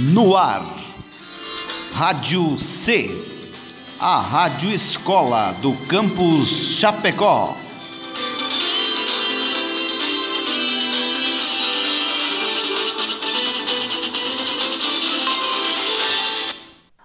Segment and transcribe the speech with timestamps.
[0.00, 0.62] No ar,
[1.92, 3.10] Rádio C,
[3.98, 7.56] a Rádio Escola do Campus Chapecó.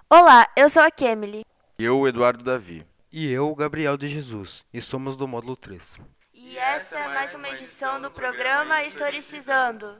[0.08, 1.44] Olá, eu sou a Kemily.
[1.76, 2.86] Eu, o Eduardo Davi.
[3.10, 5.98] E eu, o Gabriel de Jesus, e somos do módulo 3.
[6.32, 9.96] E essa é mais uma edição do programa Historicizando.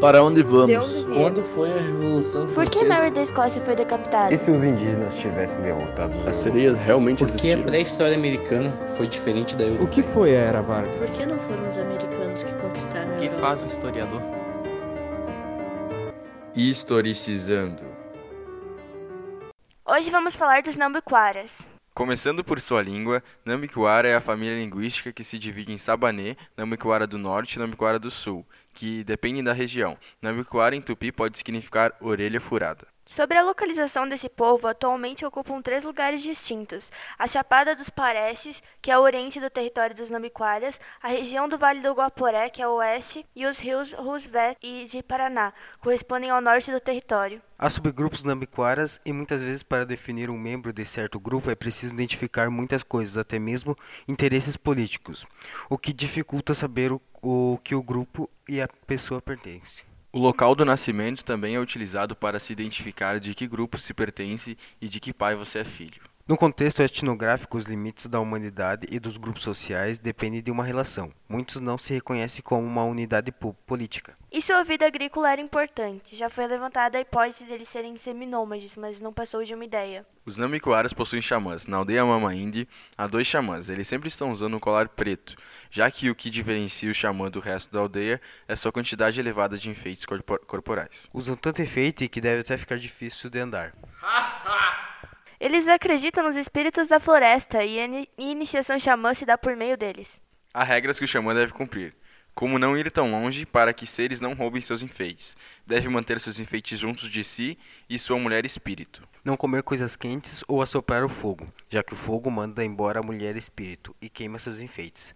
[0.00, 1.02] Para onde vamos?
[1.04, 2.88] Quando foi a Revolução Por que Francesa?
[2.88, 4.32] Mary da Escócia foi decapitada?
[4.32, 7.62] E se os indígenas tivessem derrotado As sereias realmente Por que a existiram?
[7.64, 9.88] pré-história americana foi diferente da O europeia?
[9.90, 10.98] que foi a Era Vargas?
[11.00, 13.40] Por que não foram os americanos que conquistaram a O que Europa?
[13.46, 14.22] faz um historiador?
[16.56, 17.84] Historicizando.
[19.86, 21.58] Hoje vamos falar dos Nambiquaras.
[21.98, 27.08] Começando por sua língua, Nambiquara é a família linguística que se divide em Sabanê, Nambiquara
[27.08, 29.98] do Norte e Nambiquara do Sul, que dependem da região.
[30.22, 32.86] Nambiquara em tupi pode significar orelha furada.
[33.08, 38.90] Sobre a localização desse povo, atualmente ocupam três lugares distintos: a Chapada dos Pareces, que
[38.90, 42.68] é o oriente do território dos Nambiquaras, a região do Vale do Guaporé, que é
[42.68, 47.40] o oeste, e os rios Roosevelt e de Paraná, correspondem ao norte do território.
[47.58, 51.94] Há subgrupos nambiquaras e muitas vezes para definir um membro de certo grupo é preciso
[51.94, 53.74] identificar muitas coisas, até mesmo
[54.06, 55.26] interesses políticos,
[55.70, 59.87] o que dificulta saber o, o que o grupo e a pessoa pertencem.
[60.10, 64.56] O local do nascimento também é utilizado para se identificar de que grupo se pertence
[64.80, 66.00] e de que pai você é filho.
[66.28, 71.10] No contexto etnográfico, os limites da humanidade e dos grupos sociais dependem de uma relação.
[71.26, 74.14] Muitos não se reconhecem como uma unidade po- política.
[74.30, 76.14] E sua vida agrícola era importante.
[76.14, 80.04] Já foi levantada a hipótese deles serem seminômades, mas não passou de uma ideia.
[80.26, 81.66] Os Nambiquaras possuem xamãs.
[81.66, 83.70] Na aldeia Mama Indy, há dois xamãs.
[83.70, 85.34] Eles sempre estão usando um colar preto,
[85.70, 89.56] já que o que diferencia o xamã do resto da aldeia é sua quantidade elevada
[89.56, 91.08] de enfeites corpo- corporais.
[91.10, 93.72] Usam tanto efeito que deve até ficar difícil de andar.
[95.40, 99.76] Eles acreditam nos espíritos da floresta e a ini- iniciação xamã se dá por meio
[99.76, 100.20] deles.
[100.52, 101.94] Há regras que o xamã deve cumprir,
[102.34, 105.36] como não ir tão longe para que seres não roubem seus enfeites.
[105.64, 107.56] Deve manter seus enfeites juntos de si
[107.88, 109.06] e sua mulher espírito.
[109.24, 113.02] Não comer coisas quentes ou assoprar o fogo, já que o fogo manda embora a
[113.02, 115.14] mulher espírito e queima seus enfeites.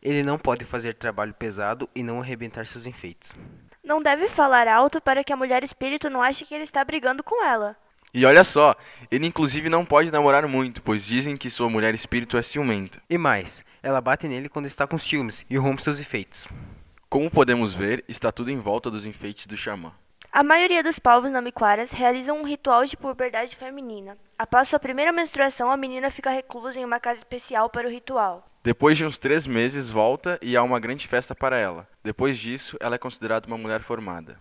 [0.00, 3.32] Ele não pode fazer trabalho pesado e não arrebentar seus enfeites.
[3.82, 7.24] Não deve falar alto para que a mulher espírito não ache que ele está brigando
[7.24, 7.76] com ela.
[8.14, 8.76] E olha só,
[9.10, 13.02] ele inclusive não pode namorar muito, pois dizem que sua mulher espírito é ciumenta.
[13.10, 16.46] E mais, ela bate nele quando está com ciúmes e rompe seus efeitos.
[17.08, 19.92] Como podemos ver, está tudo em volta dos enfeites do xamã.
[20.30, 24.16] A maioria dos povos namiquaras realizam um ritual de puberdade feminina.
[24.38, 28.46] Após sua primeira menstruação, a menina fica reclusa em uma casa especial para o ritual.
[28.62, 31.88] Depois de uns três meses, volta e há uma grande festa para ela.
[32.02, 34.36] Depois disso, ela é considerada uma mulher formada.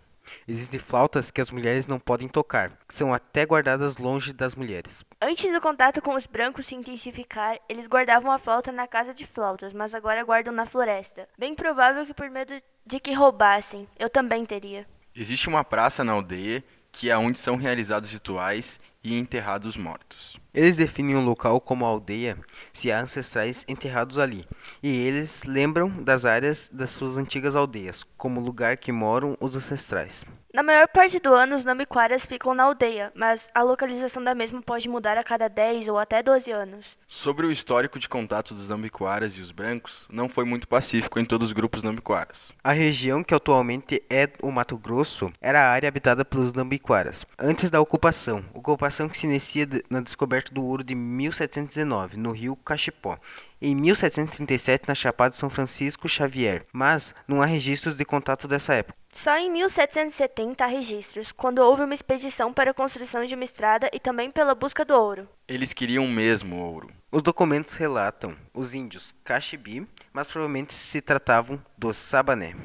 [0.48, 5.04] Existem flautas que as mulheres não podem tocar, que são até guardadas longe das mulheres.
[5.22, 9.26] Antes do contato com os brancos se intensificar, eles guardavam a flauta na casa de
[9.26, 11.28] flautas, mas agora guardam na floresta.
[11.38, 12.54] Bem provável que por medo
[12.86, 13.88] de que roubassem.
[13.98, 14.88] Eu também teria.
[15.16, 20.38] Existe uma praça na aldeia que é onde são realizados rituais e enterrados mortos.
[20.54, 22.38] Eles definem um local como a aldeia
[22.72, 24.48] se há ancestrais enterrados ali,
[24.84, 30.24] e eles lembram das áreas das suas antigas aldeias, como lugar que moram os ancestrais.
[30.54, 34.62] Na maior parte do ano, os namiquaras ficam na aldeia, mas a localização da mesma
[34.62, 36.96] pode mudar a cada 10 ou até 12 anos.
[37.08, 41.26] Sobre o histórico de contato dos Nambiquaras e os brancos, não foi muito pacífico em
[41.26, 42.52] todos os grupos Nambiquaras.
[42.64, 47.72] A região que atualmente é o Mato Grosso era a área habitada pelos Nambiquaras, antes
[47.72, 53.20] da ocupação, ocupação que se inicia na descoberta do ouro de 1719, no rio Cachipó.
[53.62, 58.74] Em 1737, na Chapada de São Francisco Xavier, mas não há registros de contato dessa
[58.74, 58.98] época.
[59.14, 63.90] Só em 1770 há registros, quando houve uma expedição para a construção de uma estrada
[63.94, 65.30] e também pela busca do ouro.
[65.48, 66.90] Eles queriam mesmo ouro.
[67.12, 72.56] Os documentos relatam os índios Caxibi, mas provavelmente se tratavam dos Sabané.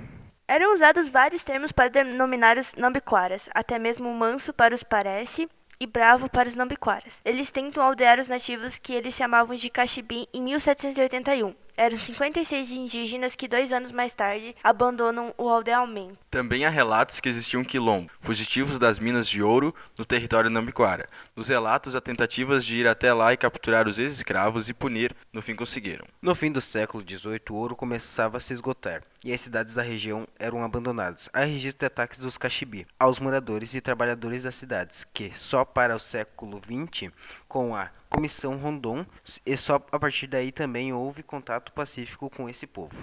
[0.49, 5.47] Eram usados vários termos para denominar os nambiquaras, até mesmo manso para os parece
[5.81, 7.21] e bravo para os nambiquaras.
[7.25, 11.55] Eles tentam aldear os nativos que eles chamavam de Caxibi em 1781.
[11.77, 16.19] Eram 56 indígenas que dois anos mais tarde abandonam o aldeamento.
[16.29, 21.07] Também há relatos que existiam quilombo, fugitivos das minas de ouro no território Nambiquara.
[21.37, 25.41] Nos relatos, há tentativas de ir até lá e capturar os ex-escravos e punir, no
[25.41, 26.05] fim conseguiram.
[26.21, 29.83] No fim do século XVIII, o ouro começava a se esgotar e as cidades da
[29.83, 31.29] região eram abandonadas.
[31.35, 35.95] Há registro de ataques dos Caxibi aos moradores e trabalhadores das cidades, que só para
[35.95, 37.13] o século XX,
[37.47, 39.05] com a Comissão Rondon,
[39.45, 42.97] e só a partir daí também houve contato pacífico com esse povo.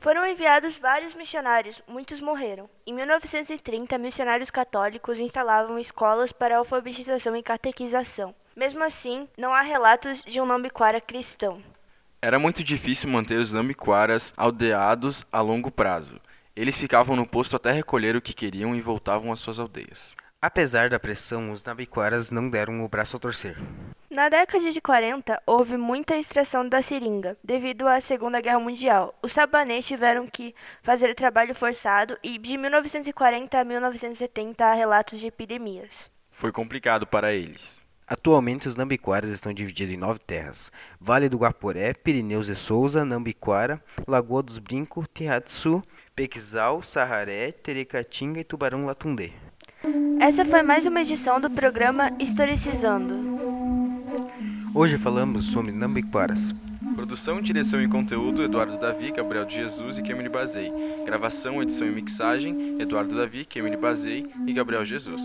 [0.00, 2.68] Foram enviados vários missionários, muitos morreram.
[2.84, 8.34] Em 1930, missionários católicos instalavam escolas para alfabetização e catequização.
[8.56, 11.62] Mesmo assim, não há relatos de um Nambiquara cristão.
[12.20, 16.20] Era muito difícil manter os Nambiquaras aldeados a longo prazo.
[16.56, 20.16] Eles ficavam no posto até recolher o que queriam e voltavam às suas aldeias.
[20.42, 23.56] Apesar da pressão, os Nambiquaras não deram o braço a torcer.
[24.10, 29.16] Na década de 40, houve muita extração da seringa, devido à Segunda Guerra Mundial.
[29.22, 35.28] Os sabanês tiveram que fazer trabalho forçado e de 1940 a 1970 há relatos de
[35.28, 36.10] epidemias.
[36.32, 37.86] Foi complicado para eles.
[38.08, 43.82] Atualmente, os Nambiquaras estão divididos em nove terras: Vale do Guaporé, Pirineus de Souza, Nambiquara,
[44.06, 45.82] Lagoa dos Brincos, Terratsu,
[46.16, 49.32] Pequizal, Sarraré, Terecatinga e Tubarão Latundê.
[50.18, 53.14] Essa foi mais uma edição do programa Historicizando.
[54.74, 56.54] Hoje falamos sobre Nambiquaras.
[56.94, 60.72] Produção, direção e conteúdo: Eduardo Davi, Gabriel de Jesus e Kemini Bazei.
[61.04, 65.20] Gravação, edição e mixagem: Eduardo Davi, Kemini Bazei e Gabriel Jesus.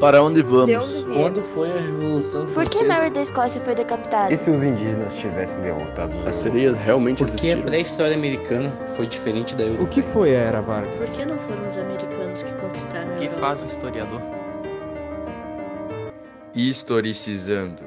[0.00, 1.02] Para onde vamos?
[1.12, 2.84] Quando foi a Revolução Por que Francesa?
[2.88, 4.32] Mary da Escócia foi decapitada?
[4.32, 7.62] E se os indígenas tivessem derrotado os As sereias realmente Por que a existiram?
[7.62, 9.88] pré-história americana foi diferente da O europeia?
[9.90, 10.98] que foi a Era Vargas?
[10.98, 14.22] Por que não foram os americanos que conquistaram a O que faz um historiador?
[16.54, 17.84] Historicizando.